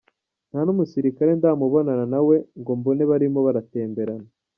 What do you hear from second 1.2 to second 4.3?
ndamubonana nawe ngo mbone barimo baratemberana.”